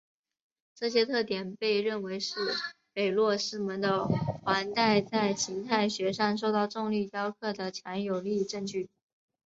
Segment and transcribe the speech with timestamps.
[0.73, 2.33] 这些特点被认为是
[2.91, 8.89] 北落师门的环带在形态学上受到重力雕刻的强有力证据。